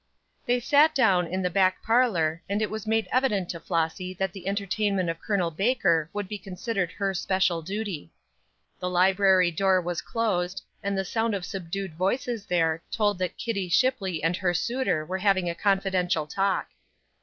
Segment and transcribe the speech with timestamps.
[0.47, 4.33] They sat down in the back parlor, and it was made evident to Flossy that
[4.33, 5.51] the entertainment of Col.
[5.51, 8.11] Baker would be considered her special duty.
[8.79, 13.69] The library door was closed, and the sound of subdued voices there told that Kitty
[13.69, 16.69] Shipley and her suitor were having a confidential talk.